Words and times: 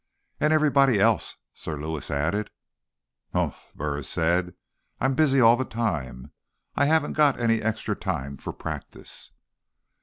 "And 0.39 0.51
everybody 0.51 0.99
else," 0.99 1.35
Sir 1.53 1.77
Lewis 1.77 2.09
added. 2.09 2.49
"Hmpf," 3.35 3.71
Burris 3.75 4.09
said. 4.09 4.55
"I'm 4.99 5.13
busy 5.13 5.39
all 5.39 5.55
the 5.55 5.63
time. 5.63 6.31
I 6.75 6.85
haven't 6.85 7.13
got 7.13 7.39
any 7.39 7.61
extra 7.61 7.95
time 7.95 8.37
for 8.37 8.51
practice." 8.51 9.31